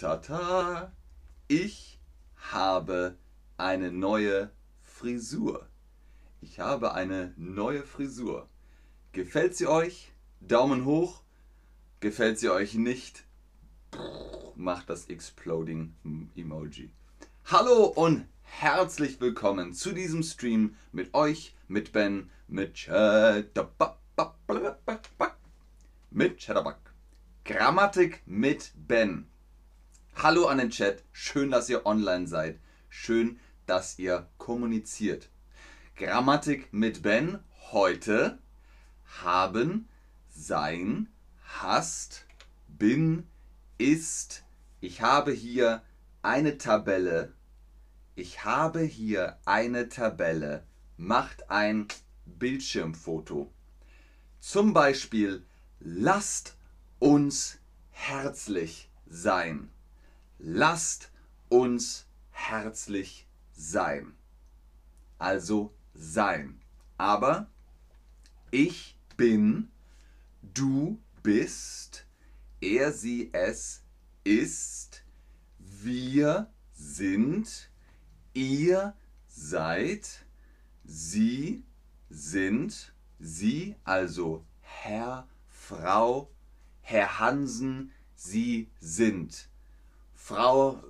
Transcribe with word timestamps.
Tata, 0.00 0.92
ich 1.46 2.00
habe 2.52 3.18
eine 3.58 3.92
neue 3.92 4.50
Frisur. 4.80 5.68
Ich 6.40 6.58
habe 6.58 6.94
eine 6.94 7.34
neue 7.36 7.82
Frisur. 7.82 8.48
Gefällt 9.12 9.56
sie 9.56 9.66
euch? 9.66 10.10
Daumen 10.40 10.86
hoch. 10.86 11.20
Gefällt 12.00 12.38
sie 12.38 12.48
euch 12.48 12.76
nicht? 12.76 13.24
Macht 14.56 14.88
das 14.88 15.04
Exploding 15.10 15.92
Emoji. 16.34 16.88
Hallo 17.44 17.84
und 17.84 18.26
herzlich 18.40 19.20
willkommen 19.20 19.74
zu 19.74 19.92
diesem 19.92 20.22
Stream 20.22 20.76
mit 20.92 21.12
euch, 21.12 21.54
mit 21.68 21.92
Ben, 21.92 22.30
mit 22.48 22.72
Chatterbug. 22.72 23.98
Mit 26.10 26.38
Chatterbug. 26.38 26.78
Grammatik 27.44 28.22
mit 28.24 28.72
Ben. 28.76 29.26
Hallo 30.16 30.46
an 30.48 30.58
den 30.58 30.70
Chat. 30.70 31.02
Schön, 31.12 31.50
dass 31.50 31.70
ihr 31.70 31.86
online 31.86 32.26
seid. 32.26 32.58
Schön, 32.90 33.40
dass 33.64 33.98
ihr 33.98 34.26
kommuniziert. 34.36 35.30
Grammatik 35.96 36.72
mit 36.72 37.02
Ben. 37.02 37.38
Heute 37.72 38.38
haben, 39.22 39.88
sein, 40.28 41.08
hast, 41.44 42.26
bin, 42.68 43.26
ist. 43.78 44.44
Ich 44.80 45.00
habe 45.00 45.32
hier 45.32 45.82
eine 46.20 46.58
Tabelle. 46.58 47.32
Ich 48.14 48.44
habe 48.44 48.80
hier 48.80 49.38
eine 49.46 49.88
Tabelle. 49.88 50.64
Macht 50.98 51.50
ein 51.50 51.88
Bildschirmfoto. 52.26 53.50
Zum 54.38 54.74
Beispiel, 54.74 55.46
lasst 55.78 56.56
uns 56.98 57.58
herzlich 57.90 58.90
sein. 59.08 59.70
Lasst 60.42 61.10
uns 61.48 62.06
herzlich 62.30 63.26
sein. 63.52 64.14
Also 65.18 65.74
sein. 65.94 66.60
Aber 66.96 67.50
ich 68.50 68.96
bin, 69.16 69.70
du 70.42 70.98
bist, 71.22 72.06
er, 72.60 72.92
sie, 72.92 73.30
es 73.32 73.82
ist, 74.24 75.04
wir 75.58 76.50
sind, 76.72 77.70
ihr 78.32 78.94
seid, 79.28 80.24
sie 80.84 81.64
sind, 82.08 82.94
sie, 83.18 83.76
also 83.84 84.44
Herr, 84.62 85.28
Frau, 85.48 86.30
Herr 86.80 87.18
Hansen, 87.18 87.92
Sie 88.22 88.70
sind. 88.80 89.49
Frau 90.30 90.80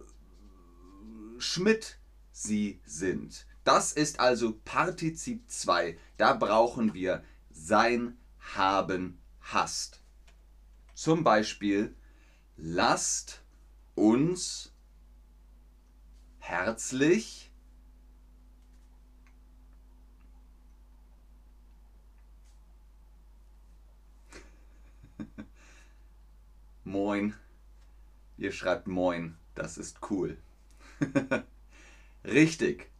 Schmidt, 1.38 1.98
Sie 2.30 2.78
sind. 2.84 3.46
Das 3.64 3.94
ist 3.94 4.20
also 4.20 4.52
Partizip 4.66 5.50
2. 5.50 5.98
Da 6.18 6.34
brauchen 6.34 6.92
wir 6.92 7.24
sein, 7.48 8.18
haben, 8.38 9.18
hast. 9.40 10.02
Zum 10.92 11.24
Beispiel, 11.24 11.96
lasst 12.58 13.40
uns 13.94 14.74
herzlich 16.40 17.50
Moin. 26.84 27.34
Ihr 28.40 28.52
schreibt 28.52 28.86
Moin. 28.86 29.36
Das 29.54 29.76
ist 29.76 29.98
cool. 30.10 30.38
Richtig. 32.24 32.90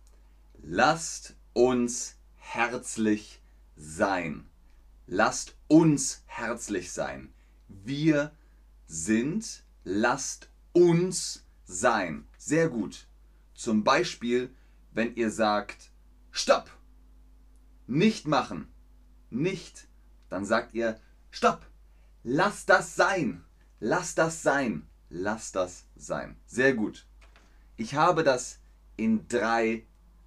Lasst 0.62 1.34
uns 1.54 2.18
herzlich 2.36 3.40
sein. 3.74 4.50
Lasst 5.06 5.56
uns 5.66 6.24
herzlich 6.26 6.92
sein. 6.92 7.32
Wir 7.68 8.32
sind, 8.86 9.64
lasst 9.82 10.50
uns 10.74 11.46
sein. 11.64 12.28
Sehr 12.36 12.68
gut. 12.68 13.06
Zum 13.54 13.82
Beispiel, 13.82 14.54
wenn 14.92 15.14
ihr 15.16 15.30
sagt, 15.30 15.90
Stopp! 16.30 16.70
Nicht 17.86 18.26
machen. 18.26 18.68
Nicht. 19.30 19.88
Dann 20.28 20.44
sagt 20.44 20.74
ihr, 20.74 21.00
Stopp! 21.30 21.66
Lass 22.24 22.66
das 22.66 22.94
sein. 22.94 23.42
Lass 23.78 24.14
das 24.14 24.42
sein. 24.42 24.86
Lass 25.10 25.52
das 25.52 25.84
sein. 25.96 26.36
Sehr 26.46 26.72
gut. 26.74 27.06
Ich 27.76 27.94
habe 27.94 28.24
das 28.24 28.60
in 28.96 29.28
drei 29.28 29.84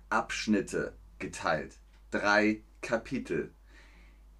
Abschnitte 0.10 0.94
geteilt. 1.20 1.78
Drei 2.12 2.62
Kapitel. 2.82 3.52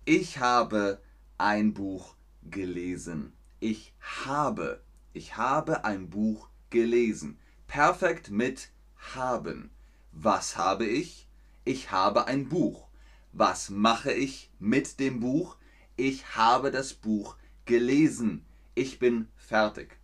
Ich 0.06 0.40
habe 0.40 1.02
ein 1.38 1.74
Buch 1.74 2.16
gelesen. 2.44 3.34
Ich 3.60 3.94
habe. 4.26 4.84
Ich 5.14 5.38
habe 5.38 5.86
ein 5.86 6.10
Buch 6.10 6.50
gelesen. 6.70 7.40
Perfekt 7.66 8.30
mit 8.30 8.70
haben. 9.16 9.72
Was 10.12 10.58
habe 10.58 10.86
ich? 10.86 11.28
Ich 11.66 11.92
habe 11.92 12.28
ein 12.28 12.50
Buch. 12.50 12.88
Was 13.32 13.70
mache 13.70 14.12
ich 14.12 14.52
mit 14.60 15.00
dem 15.00 15.20
Buch? 15.20 15.56
Ich 15.96 16.36
habe 16.36 16.70
das 16.70 16.94
Buch 16.94 17.38
gelesen 17.66 18.46
ich 18.76 18.98
bin 19.00 19.28
fertig. 19.36 20.00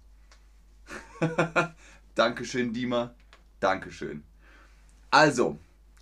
Dankeschön, 2.16 2.74
Dima. 2.74 3.14
Dankeschön. 3.60 4.24
Also, 5.12 5.58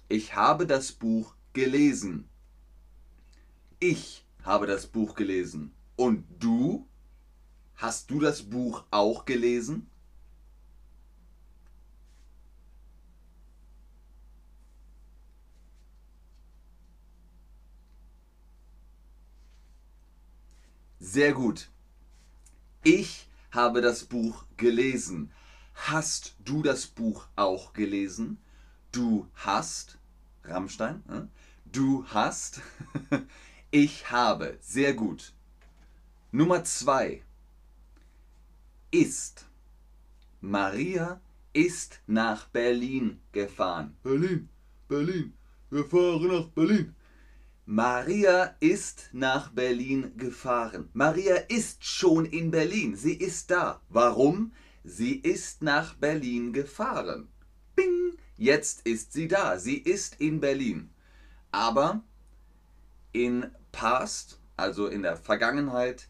ich 0.10 0.36
habe 0.36 0.68
das 0.68 0.92
Buch 0.92 1.34
gelesen. 1.54 2.28
Ich 3.80 4.26
habe 4.44 4.68
das 4.68 4.88
Buch 4.88 5.16
gelesen. 5.16 5.74
Und 5.96 6.26
du? 6.40 6.88
Hast 7.76 8.10
du 8.10 8.20
das 8.20 8.44
Buch 8.44 8.84
auch 8.92 9.26
gelesen? 9.26 9.90
Sehr 21.00 21.34
gut. 21.34 21.70
Ich 22.84 23.27
habe 23.58 23.82
das 23.82 24.06
Buch 24.06 24.46
gelesen. 24.56 25.32
Hast 25.74 26.36
du 26.46 26.62
das 26.62 26.86
Buch 26.86 27.28
auch 27.36 27.74
gelesen? 27.74 28.38
Du 28.92 29.28
hast, 29.34 29.98
Rammstein, 30.44 31.02
äh? 31.10 31.22
du 31.66 32.06
hast, 32.08 32.62
ich 33.72 34.12
habe, 34.12 34.58
sehr 34.62 34.94
gut. 34.94 35.34
Nummer 36.32 36.64
zwei 36.66 37.24
ist. 38.92 39.46
Maria 40.40 41.20
ist 41.52 42.00
nach 42.06 42.46
Berlin 42.50 43.20
gefahren. 43.32 43.98
Berlin, 44.04 44.50
Berlin, 44.88 45.34
wir 45.72 45.84
fahren 45.84 46.28
nach 46.28 46.48
Berlin. 46.50 46.96
Maria 47.70 48.56
ist 48.62 49.10
nach 49.12 49.50
Berlin 49.50 50.14
gefahren. 50.16 50.88
Maria 50.94 51.36
ist 51.36 51.84
schon 51.84 52.24
in 52.24 52.50
Berlin. 52.50 52.96
Sie 52.96 53.14
ist 53.14 53.52
da. 53.52 53.82
Warum? 53.90 54.54
Sie 54.86 55.18
ist 55.18 55.62
nach 55.62 55.96
Berlin 55.96 56.54
gefahren. 56.54 57.28
Bing! 57.76 58.18
Jetzt 58.38 58.88
ist 58.88 59.12
sie 59.12 59.28
da. 59.28 59.60
Sie 59.60 59.80
ist 59.80 60.22
in 60.22 60.40
Berlin. 60.40 60.92
Aber 61.52 62.06
in 63.12 63.52
Past, 63.74 64.40
also 64.56 64.88
in 64.88 65.02
der 65.02 65.18
Vergangenheit, 65.18 66.08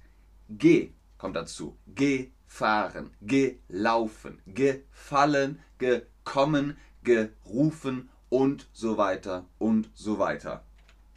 ge 0.50 0.92
kommt 1.18 1.36
dazu. 1.36 1.76
Gefahren, 1.88 3.10
gelaufen, 3.22 4.44
gefallen, 4.46 5.60
gekommen, 5.80 6.78
gerufen 7.02 8.10
und 8.30 8.70
so 8.74 9.00
weiter 9.00 9.46
und 9.58 9.90
so 9.96 10.20
weiter. 10.20 10.67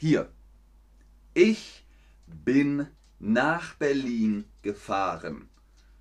Hier. 0.02 0.32
Ich 1.34 1.84
bin 2.26 2.86
nach 3.18 3.74
Berlin 3.74 4.46
gefahren. 4.62 5.50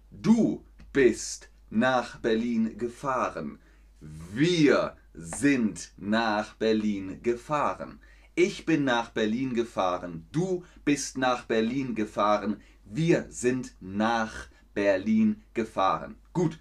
Du 0.10 0.64
bist 0.94 1.50
nach 1.70 2.18
Berlin 2.20 2.78
gefahren. 2.78 3.60
Wir 4.00 4.96
sind 5.14 5.92
nach 5.98 6.56
Berlin 6.56 7.22
gefahren. 7.24 8.00
Ich 8.36 8.66
bin 8.66 8.86
nach 8.86 9.10
Berlin 9.10 9.54
gefahren. 9.54 10.26
Du 10.32 10.64
bist 10.86 11.18
nach 11.18 11.44
Berlin 11.44 11.94
gefahren. 11.94 12.62
Wir 12.86 13.26
sind 13.30 13.76
nach 13.82 14.48
Berlin 14.74 15.44
gefahren. 15.54 16.16
Gut, 16.32 16.58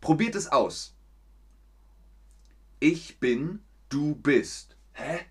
probiert 0.00 0.34
es 0.34 0.48
aus. 0.48 0.96
Ich 2.80 3.20
bin, 3.20 3.60
du 3.88 4.16
bist. 4.16 4.76
Hä? 4.94 5.26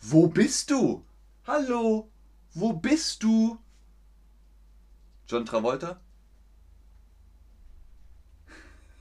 Wo 0.00 0.26
bist 0.28 0.70
du? 0.70 1.04
Hallo, 1.46 2.10
wo 2.54 2.72
bist 2.72 3.22
du? 3.22 3.58
John 5.28 5.44
Travolta? 5.44 6.00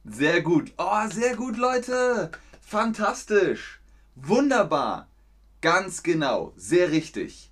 Sehr 0.05 0.43
gut. 0.43 0.73
Oh, 0.79 1.09
sehr 1.09 1.37
gut, 1.37 1.57
Leute. 1.57 2.31
Fantastisch. 2.61 3.81
Wunderbar. 4.15 5.09
Ganz 5.61 6.03
genau. 6.03 6.53
Sehr 6.57 6.91
richtig. 6.91 7.51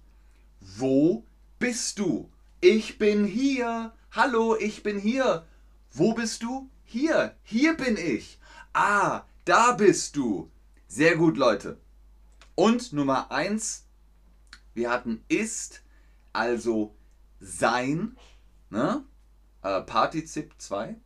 Wo 0.60 1.24
bist 1.58 1.98
du? 1.98 2.28
Ich 2.60 2.98
bin 2.98 3.24
hier. 3.24 3.92
Hallo, 4.12 4.56
ich 4.56 4.82
bin 4.82 4.98
hier. 4.98 5.46
Wo 5.92 6.14
bist 6.14 6.42
du? 6.42 6.68
Hier. 6.82 7.36
Hier 7.44 7.76
bin 7.76 7.96
ich. 7.96 8.40
Ah, 8.72 9.22
da 9.44 9.70
bist 9.70 10.16
du. 10.16 10.50
Sehr 10.88 11.16
gut, 11.16 11.36
Leute. 11.36 11.78
Und 12.56 12.92
Nummer 12.92 13.30
eins. 13.30 13.86
Wir 14.74 14.90
hatten 14.90 15.24
ist, 15.28 15.84
also 16.32 16.96
sein. 17.38 18.16
Ne? 18.68 19.04
Äh, 19.62 19.82
Partizip 19.82 20.54
2. 20.58 20.96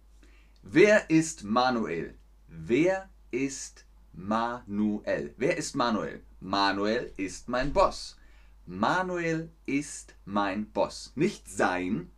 Wer 0.62 1.10
ist 1.10 1.44
Manuel? 1.44 2.16
Wer 2.48 3.10
ist 3.30 3.84
Manuel? 4.14 5.34
Wer 5.36 5.58
ist 5.58 5.76
Manuel? 5.76 6.22
Manuel 6.40 7.12
ist 7.18 7.50
mein 7.50 7.70
Boss. 7.74 8.16
Manuel 8.64 9.50
ist 9.66 10.14
mein 10.24 10.70
Boss. 10.70 11.12
Nicht 11.16 11.50
sein, 11.50 12.10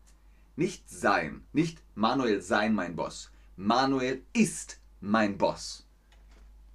nicht 0.57 0.89
sein, 0.91 1.47
nicht 1.53 1.83
Manuel 1.95 2.43
sein 2.43 2.75
mein 2.75 2.97
Boss. 2.97 3.31
Manuel 3.57 4.23
ist 4.33 4.81
mein 5.01 5.39
Boss. 5.39 5.87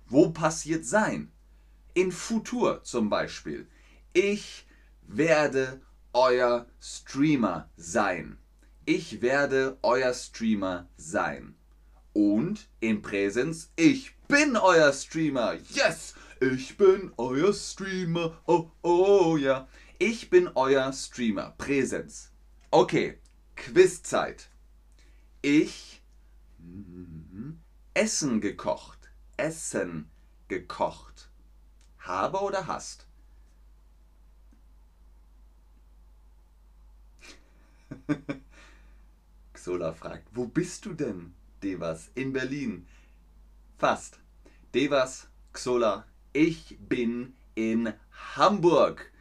Wo 0.07 0.30
passiert 0.30 0.86
sein? 0.86 1.31
In 1.94 2.12
Futur 2.12 2.83
zum 2.83 3.10
Beispiel. 3.10 3.68
Ich 4.13 4.66
werde 5.01 5.81
euer 6.13 6.68
Streamer 6.80 7.69
sein. 7.75 8.38
Ich 8.86 9.22
werde 9.22 9.78
euer 9.81 10.13
Streamer 10.13 10.89
sein. 10.98 11.56
Und 12.13 12.68
im 12.81 13.01
Präsens, 13.01 13.72
ich 13.75 14.16
bin 14.27 14.57
euer 14.57 14.92
Streamer. 14.92 15.56
Yes, 15.69 16.16
ich 16.42 16.75
bin 16.77 17.12
euer 17.18 17.54
Streamer. 17.54 18.38
Oh, 18.48 18.69
oh, 18.81 19.38
ja. 19.38 19.68
Ich 19.98 20.30
bin 20.30 20.50
euer 20.56 20.92
Streamer. 20.92 21.54
Präsens. 21.57 22.31
Okay, 22.72 23.21
Quizzeit. 23.62 24.50
Ich 25.44 26.02
mm, 26.58 27.52
Essen 27.94 28.42
gekocht. 28.42 29.12
Essen 29.38 30.10
gekocht. 30.48 31.30
Habe 32.00 32.40
oder 32.40 32.66
hast? 32.66 33.06
Xola 39.54 39.94
fragt, 39.94 40.28
wo 40.31 40.48
bist 40.48 40.86
du 40.86 40.94
denn? 40.94 41.36
Devas 41.62 42.10
in 42.16 42.34
Berlin. 42.34 42.88
Fast. 43.78 44.18
Devas, 44.74 45.28
Xola, 45.54 46.08
ich 46.34 46.80
bin 46.80 47.36
in 47.54 47.94
Hamburg. 48.36 49.12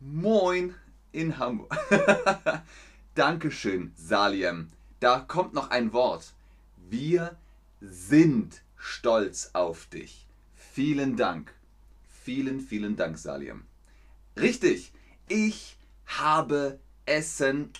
Moin 0.00 0.74
in 1.12 1.38
Hamburg. 1.38 1.74
Dankeschön, 3.16 3.92
Saliem. 3.96 4.70
Da 5.00 5.18
kommt 5.18 5.52
noch 5.52 5.70
ein 5.70 5.92
Wort. 5.92 6.32
Wir 6.76 7.36
sind 7.80 8.62
stolz 8.76 9.50
auf 9.52 9.86
dich. 9.86 10.28
Vielen 10.54 11.16
Dank. 11.16 11.52
Vielen, 12.22 12.60
vielen 12.60 12.94
Dank, 12.94 13.18
Saliem. 13.18 13.64
Richtig, 14.36 14.92
ich 15.26 15.76
habe 16.06 16.78
Essen 17.04 17.72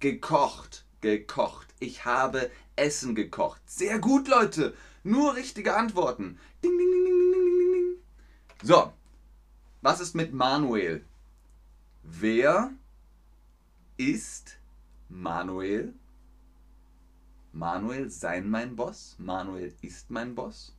gekocht. 0.00 0.84
Gekocht. 1.00 1.68
Ich 1.80 2.04
habe 2.04 2.50
Essen 2.76 3.14
gekocht. 3.14 3.62
Sehr 3.64 3.98
gut, 3.98 4.28
Leute. 4.28 4.74
Nur 5.02 5.34
richtige 5.34 5.76
Antworten. 5.76 6.38
Ding, 6.62 6.76
ding, 6.76 6.94
ding, 6.94 7.04
ding, 7.04 7.32
ding, 7.32 7.72
ding. 7.72 8.02
So, 8.62 8.92
was 9.80 10.00
ist 10.00 10.14
mit 10.14 10.34
Manuel? 10.34 11.04
Wer 12.02 12.70
ist 13.96 14.58
Manuel? 15.14 15.94
Manuel 17.52 18.10
sein 18.10 18.50
mein 18.50 18.74
Boss? 18.74 19.14
Manuel 19.18 19.72
ist 19.80 20.10
mein 20.10 20.34
Boss? 20.34 20.76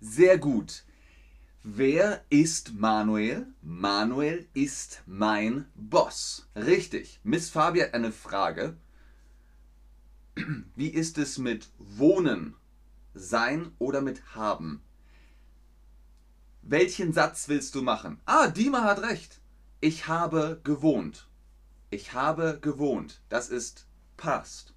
Sehr 0.00 0.38
gut. 0.38 0.84
Wer 1.62 2.24
ist 2.30 2.74
Manuel? 2.74 3.46
Manuel 3.62 4.48
ist 4.54 5.04
mein 5.06 5.66
Boss. 5.76 6.48
Richtig. 6.56 7.20
Miss 7.22 7.48
Fabi 7.48 7.78
hat 7.78 7.94
eine 7.94 8.10
Frage. 8.10 8.76
Wie 10.74 10.88
ist 10.88 11.16
es 11.18 11.38
mit 11.38 11.70
Wohnen? 11.78 12.56
Sein 13.14 13.70
oder 13.78 14.00
mit 14.00 14.34
haben? 14.34 14.82
Welchen 16.62 17.12
Satz 17.12 17.48
willst 17.48 17.74
du 17.74 17.82
machen? 17.82 18.20
Ah, 18.24 18.46
Dima 18.46 18.84
hat 18.84 19.02
recht. 19.02 19.40
Ich 19.80 20.06
habe 20.06 20.60
gewohnt. 20.62 21.26
Ich 21.90 22.12
habe 22.14 22.58
gewohnt. 22.60 23.20
Das 23.28 23.48
ist 23.48 23.86
past. 24.16 24.72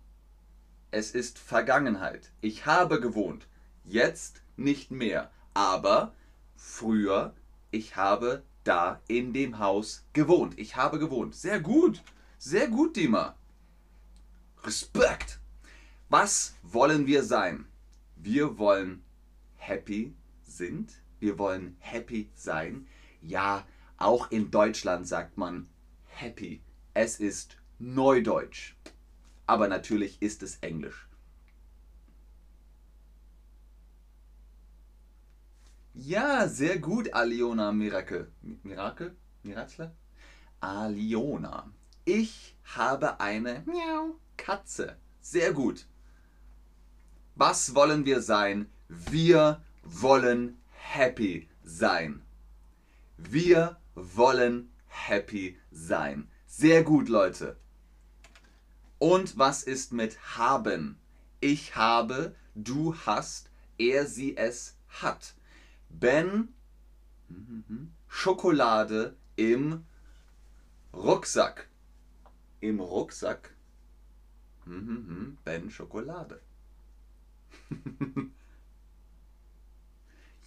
Es 0.89 1.11
ist 1.11 1.37
Vergangenheit. 1.37 2.31
Ich 2.41 2.65
habe 2.65 2.99
gewohnt. 2.99 3.47
Jetzt 3.83 4.41
nicht 4.57 4.89
mehr. 4.89 5.29
Aber 5.53 6.13
früher, 6.55 7.35
ich 7.69 7.95
habe 7.95 8.43
da 8.63 8.99
in 9.07 9.31
dem 9.31 9.59
Haus 9.59 10.05
gewohnt. 10.13 10.57
Ich 10.57 10.75
habe 10.75 10.97
gewohnt. 10.97 11.35
Sehr 11.35 11.59
gut. 11.59 12.01
Sehr 12.39 12.67
gut, 12.67 12.95
Dima. 12.95 13.35
Respekt. 14.63 15.39
Was 16.09 16.55
wollen 16.63 17.05
wir 17.05 17.23
sein? 17.23 17.67
Wir 18.15 18.57
wollen 18.57 19.03
happy 19.57 20.15
sind. 20.43 21.04
Wir 21.25 21.39
wollen 21.39 21.75
happy 21.80 22.30
sein. 22.36 22.86
Ja, 23.19 23.66
auch 23.98 24.30
in 24.30 24.51
Deutschland 24.51 25.07
sagt 25.07 25.39
man 25.39 25.68
happy. 26.06 26.62
Es 26.94 27.19
ist 27.19 27.57
Neudeutsch. 27.80 28.75
Aber 29.48 29.67
natürlich 29.67 30.22
ist 30.22 30.44
es 30.44 30.58
Englisch. 30.58 31.08
Ja, 35.96 36.48
sehr 36.48 36.77
gut, 36.77 37.12
Aliona 37.15 37.72
Miracle. 37.72 38.32
Miracle? 38.62 39.15
Miracle? 39.41 39.91
Aliona. 40.60 41.72
Ich 42.05 42.55
habe 42.75 43.20
eine 43.20 43.63
Miau 43.65 44.20
Katze. 44.38 44.96
Sehr 45.22 45.53
gut. 45.53 45.88
Was 47.34 47.74
wollen 47.74 48.05
wir 48.05 48.22
sein? 48.22 48.70
Wir 48.89 49.63
wollen 49.84 50.58
happy 50.94 51.50
sein. 51.63 52.22
Wir 53.18 53.77
wollen 53.96 54.70
happy 54.88 55.58
sein. 55.72 56.30
Sehr 56.46 56.84
gut, 56.84 57.10
Leute. 57.10 57.58
Und 59.00 59.38
was 59.38 59.63
ist 59.63 59.92
mit 59.92 60.38
haben? 60.38 60.98
Ich 61.42 61.75
habe, 61.75 62.36
du 62.54 62.96
hast, 63.06 63.50
er, 63.77 64.06
sie, 64.06 64.38
es 64.38 64.77
hat. 64.88 65.36
Ben 65.89 66.54
Schokolade 68.08 69.18
im 69.36 69.84
Rucksack. 70.94 71.68
Im 72.62 72.80
Rucksack. 72.80 73.54
Ben 75.44 75.70
Schokolade. 75.70 76.42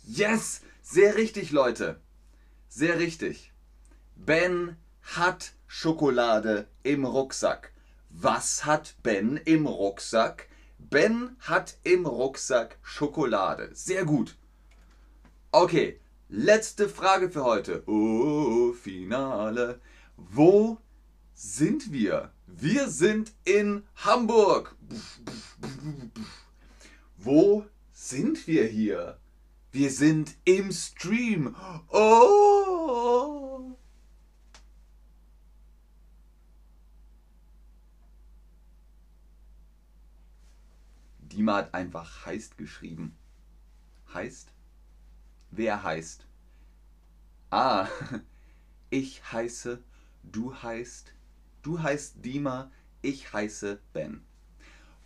yes! 0.08 0.62
Sehr 0.82 1.16
richtig, 1.16 1.50
Leute. 1.50 2.00
Sehr 2.68 2.98
richtig. 2.98 3.52
Ben 4.16 4.76
hat 5.02 5.52
Schokolade 5.66 6.66
im 6.82 7.04
Rucksack. 7.04 7.72
Was 8.08 8.64
hat 8.64 8.96
Ben 9.02 9.36
im 9.36 9.66
Rucksack? 9.66 10.48
Ben 10.78 11.36
hat 11.40 11.76
im 11.84 12.06
Rucksack 12.06 12.78
Schokolade. 12.82 13.70
Sehr 13.74 14.06
gut. 14.06 14.36
Okay, 15.52 16.00
letzte 16.28 16.88
Frage 16.88 17.30
für 17.30 17.44
heute. 17.44 17.82
Oh, 17.86 18.72
Finale. 18.72 19.80
Wo 20.16 20.78
sind 21.34 21.92
wir? 21.92 22.32
Wir 22.46 22.88
sind 22.88 23.32
in 23.44 23.84
Hamburg. 23.96 24.74
Wo 27.18 27.66
sind 27.92 28.46
wir 28.46 28.66
hier? 28.66 29.18
Wir 29.70 29.90
sind 29.90 30.36
im 30.44 30.72
Stream. 30.72 31.54
Oh! 31.88 33.76
Dima 41.20 41.56
hat 41.56 41.74
einfach 41.74 42.26
heißt 42.26 42.56
geschrieben. 42.58 43.16
Heißt? 44.12 44.52
Wer 45.50 45.82
heißt? 45.82 46.26
Ah, 47.50 47.88
ich 48.90 49.32
heiße 49.32 49.82
du 50.32 50.54
heißt, 50.54 51.14
du 51.62 51.82
heißt 51.82 52.24
Dima, 52.24 52.70
ich 53.02 53.32
heiße 53.32 53.80
Ben. 53.92 54.27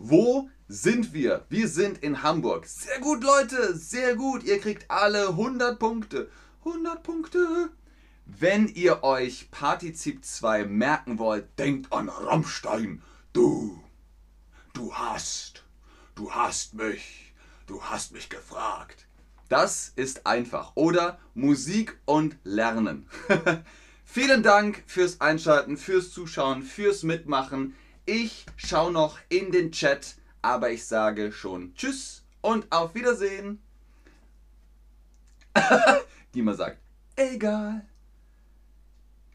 Wo 0.04 0.50
sind 0.66 1.12
wir? 1.12 1.46
Wir 1.48 1.68
sind 1.68 1.98
in 1.98 2.24
Hamburg. 2.24 2.66
Sehr 2.66 2.98
gut, 2.98 3.22
Leute, 3.22 3.76
sehr 3.76 4.16
gut. 4.16 4.42
Ihr 4.42 4.58
kriegt 4.58 4.90
alle 4.90 5.28
100 5.28 5.78
Punkte. 5.78 6.28
100 6.64 7.04
Punkte. 7.04 7.70
Wenn 8.26 8.66
ihr 8.66 9.04
euch 9.04 9.48
Partizip 9.52 10.24
2 10.24 10.64
merken 10.64 11.20
wollt, 11.20 11.56
denkt 11.56 11.92
an 11.92 12.08
Rammstein. 12.08 13.00
Du, 13.32 13.80
du 14.72 14.92
hast, 14.92 15.62
du 16.16 16.32
hast 16.32 16.74
mich, 16.74 17.32
du 17.68 17.80
hast 17.84 18.10
mich 18.10 18.28
gefragt. 18.28 19.06
Das 19.48 19.92
ist 19.94 20.26
einfach. 20.26 20.72
Oder 20.74 21.20
Musik 21.34 21.96
und 22.06 22.36
Lernen. 22.42 23.06
Vielen 24.04 24.42
Dank 24.42 24.82
fürs 24.88 25.20
Einschalten, 25.20 25.76
fürs 25.76 26.10
Zuschauen, 26.10 26.64
fürs 26.64 27.04
Mitmachen. 27.04 27.76
Ich 28.04 28.46
schaue 28.56 28.92
noch 28.92 29.18
in 29.28 29.52
den 29.52 29.70
Chat, 29.70 30.16
aber 30.42 30.70
ich 30.70 30.84
sage 30.84 31.30
schon 31.30 31.72
Tschüss 31.76 32.24
und 32.40 32.70
auf 32.72 32.96
Wiedersehen. 32.96 33.62
Dima 36.34 36.54
sagt, 36.54 36.78
egal. 37.14 37.86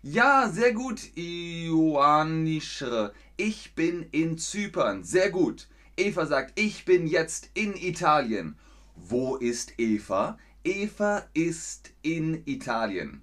Ja, 0.01 0.49
sehr 0.49 0.73
gut, 0.73 1.15
Ioannischre. 1.15 3.13
Ich 3.37 3.73
bin 3.73 4.07
in 4.11 4.37
Zypern. 4.37 5.03
Sehr 5.03 5.29
gut. 5.29 5.67
Eva 5.95 6.25
sagt, 6.25 6.59
ich 6.59 6.83
bin 6.85 7.07
jetzt 7.07 7.49
in 7.53 7.73
Italien. 7.75 8.57
Wo 8.95 9.37
ist 9.37 9.79
Eva? 9.79 10.37
Eva 10.63 11.25
ist 11.33 11.91
in 12.01 12.43
Italien. 12.45 13.21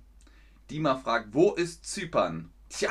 Dima 0.70 0.96
fragt, 0.96 1.34
wo 1.34 1.52
ist 1.52 1.84
Zypern? 1.84 2.50
Tja. 2.70 2.90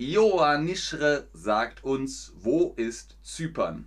Ioannischre 0.00 1.28
sagt 1.34 1.84
uns, 1.84 2.32
wo 2.36 2.72
ist 2.78 3.18
Zypern? 3.22 3.86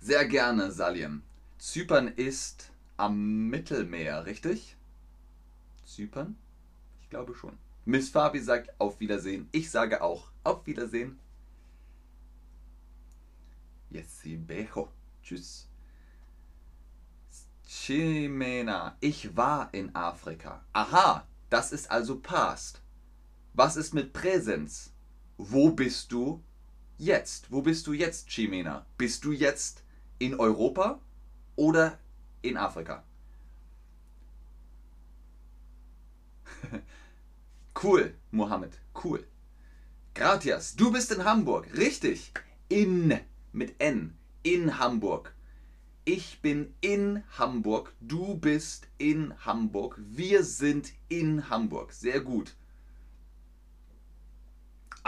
Sehr 0.00 0.24
gerne, 0.24 0.70
Salim. 0.70 1.24
Zypern 1.58 2.06
ist 2.06 2.70
am 2.96 3.48
Mittelmeer, 3.48 4.24
richtig? 4.24 4.76
Zypern? 5.84 6.36
Ich 7.02 7.10
glaube 7.10 7.34
schon. 7.34 7.58
Miss 7.86 8.08
Fabi 8.10 8.38
sagt 8.38 8.70
auf 8.80 9.00
Wiedersehen. 9.00 9.48
Ich 9.50 9.68
sage 9.68 10.00
auch 10.00 10.30
auf 10.44 10.64
Wiedersehen. 10.64 11.18
Yes, 13.90 14.20
bejo. 14.22 14.92
Tschüss. 15.24 15.66
Chimena. 17.66 18.96
Ich 19.00 19.36
war 19.36 19.74
in 19.74 19.92
Afrika. 19.96 20.64
Aha, 20.72 21.26
das 21.50 21.72
ist 21.72 21.90
also 21.90 22.20
past. 22.20 22.80
Was 23.54 23.76
ist 23.76 23.94
mit 23.94 24.12
Präsenz? 24.12 24.92
Wo 25.36 25.70
bist 25.70 26.12
du 26.12 26.42
jetzt? 26.96 27.50
Wo 27.50 27.62
bist 27.62 27.86
du 27.86 27.92
jetzt, 27.92 28.28
Chimena? 28.28 28.86
Bist 28.96 29.24
du 29.24 29.32
jetzt 29.32 29.82
in 30.18 30.34
Europa 30.34 31.00
oder 31.56 31.98
in 32.42 32.56
Afrika? 32.56 33.04
Cool, 37.80 38.12
Mohammed, 38.32 38.72
cool. 39.04 39.24
Gratias, 40.12 40.74
du 40.74 40.90
bist 40.90 41.12
in 41.12 41.22
Hamburg. 41.24 41.68
Richtig. 41.76 42.32
In 42.68 43.20
mit 43.52 43.76
N. 43.78 44.18
In 44.42 44.80
Hamburg. 44.80 45.32
Ich 46.04 46.42
bin 46.42 46.74
in 46.80 47.22
Hamburg. 47.38 47.92
Du 48.00 48.34
bist 48.34 48.88
in 48.98 49.32
Hamburg. 49.44 49.94
Wir 49.98 50.42
sind 50.42 50.92
in 51.08 51.50
Hamburg. 51.50 51.92
Sehr 51.92 52.20
gut. 52.20 52.56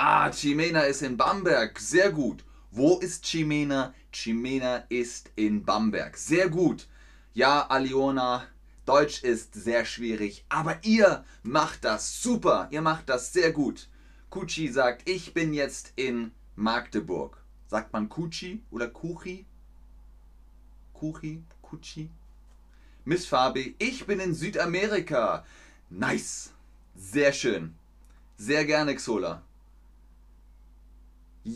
Ah, 0.02 0.30
Chimena 0.30 0.84
ist 0.84 1.02
in 1.02 1.18
Bamberg. 1.18 1.78
Sehr 1.78 2.10
gut. 2.10 2.42
Wo 2.70 2.98
ist 3.00 3.22
Chimena? 3.26 3.92
Chimena 4.10 4.86
ist 4.88 5.30
in 5.36 5.62
Bamberg. 5.62 6.16
Sehr 6.16 6.48
gut. 6.48 6.88
Ja, 7.34 7.66
Aliona, 7.68 8.46
Deutsch 8.86 9.22
ist 9.22 9.52
sehr 9.52 9.84
schwierig, 9.84 10.46
aber 10.48 10.82
ihr 10.84 11.22
macht 11.42 11.84
das 11.84 12.22
super. 12.22 12.68
Ihr 12.70 12.80
macht 12.80 13.10
das 13.10 13.34
sehr 13.34 13.52
gut. 13.52 13.90
Kuchi 14.30 14.68
sagt, 14.68 15.06
ich 15.06 15.34
bin 15.34 15.52
jetzt 15.52 15.92
in 15.96 16.30
Magdeburg. 16.56 17.36
Sagt 17.66 17.92
man 17.92 18.08
Kuchi 18.08 18.62
oder 18.70 18.88
Kuchi? 18.88 19.44
Kuchi, 20.94 21.44
Kuchi? 21.60 22.08
Miss 23.04 23.26
Fabi, 23.26 23.74
ich 23.78 24.06
bin 24.06 24.18
in 24.18 24.32
Südamerika. 24.32 25.44
Nice. 25.90 26.54
Sehr 26.96 27.34
schön. 27.34 27.74
Sehr 28.38 28.64
gerne, 28.64 28.96
Xola. 28.96 29.42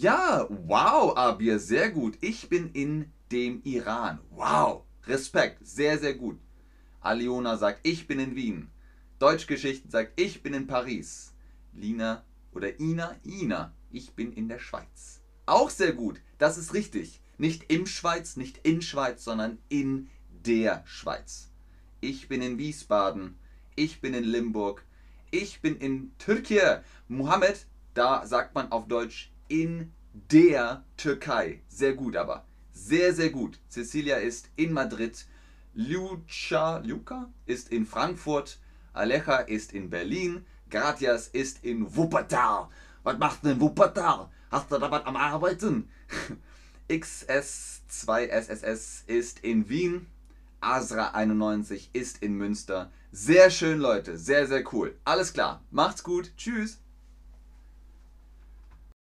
Ja, 0.01 0.49
wow, 0.49 1.17
Abir, 1.17 1.61
sehr 1.61 1.89
gut. 1.93 2.19
Ich 2.21 2.49
bin 2.49 2.73
in 2.73 3.13
dem 3.31 3.63
Iran. 3.63 4.19
Wow, 4.31 4.83
Respekt, 5.07 5.65
sehr, 5.65 5.99
sehr 6.01 6.15
gut. 6.15 6.41
Aliona 7.01 7.57
sagt, 7.57 7.79
ich 7.85 8.09
bin 8.09 8.19
in 8.19 8.35
Wien. 8.35 8.71
Deutschgeschichten 9.21 9.93
sagt, 9.93 10.19
ich 10.21 10.43
bin 10.43 10.53
in 10.53 10.67
Paris. 10.67 11.33
Lina 11.73 12.25
oder 12.53 12.81
Ina, 12.81 13.15
Ina, 13.25 13.73
ich 13.93 14.15
bin 14.15 14.33
in 14.33 14.49
der 14.49 14.59
Schweiz. 14.59 15.23
Auch 15.47 15.71
sehr 15.71 15.93
gut, 15.93 16.21
das 16.39 16.59
ist 16.59 16.75
richtig. 16.75 17.21
Nicht 17.39 17.71
im 17.71 17.87
Schweiz, 17.87 18.37
nicht 18.37 18.67
in 18.67 18.83
Schweiz, 18.83 19.23
sondern 19.23 19.59
in 19.69 20.11
der 20.45 20.83
Schweiz. 20.87 21.53
Ich 22.01 22.27
bin 22.27 22.43
in 22.43 22.59
Wiesbaden. 22.59 23.39
Ich 23.77 24.01
bin 24.01 24.13
in 24.13 24.25
Limburg. 24.25 24.85
Ich 25.31 25.61
bin 25.61 25.77
in 25.77 26.11
Türkei. 26.19 26.83
Mohammed, 27.07 27.69
da 27.95 28.27
sagt 28.27 28.57
man 28.57 28.73
auf 28.73 28.89
Deutsch 28.89 29.31
in 29.63 29.93
der 30.13 30.85
Türkei. 30.97 31.61
Sehr 31.69 31.95
gut 31.95 32.17
aber. 32.17 32.45
Sehr, 32.73 33.15
sehr 33.15 33.31
gut. 33.31 33.61
Cecilia 33.69 34.17
ist 34.17 34.51
in 34.57 34.73
Madrid. 34.73 35.27
Lucha, 35.75 36.79
Luca 36.79 37.31
ist 37.47 37.71
in 37.71 37.87
Frankfurt, 37.87 38.59
Alecha 38.93 39.37
ist 39.39 39.73
in 39.73 39.91
Berlin, 39.91 40.45
Gratias 40.71 41.29
ist 41.29 41.63
in 41.65 41.97
Wuppertal. 41.97 42.69
Was 43.03 43.19
machst 43.19 43.45
du 43.45 43.51
in 43.51 43.61
Wuppertal? 43.61 44.31
Hast 44.51 44.71
du 44.71 44.79
da 44.79 44.91
was 44.91 45.05
am 45.05 45.17
Arbeiten? 45.17 45.89
XS2SSS 46.89 49.03
ist 49.07 49.41
in 49.41 49.69
Wien, 49.69 50.07
Asra91 50.61 51.89
ist 51.93 52.23
in 52.23 52.35
Münster. 52.35 52.93
Sehr 53.11 53.51
schön, 53.51 53.81
Leute, 53.81 54.17
sehr, 54.17 54.47
sehr 54.47 54.63
cool. 54.73 54.97
Alles 55.05 55.33
klar, 55.33 55.65
macht's 55.71 56.05
gut, 56.05 56.33
tschüss. 56.37 56.79